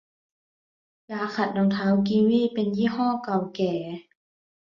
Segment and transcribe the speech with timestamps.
[1.11, 3.73] ยาขัดรองเท้ากีวีเป็นยี่ห้อเก่าแก่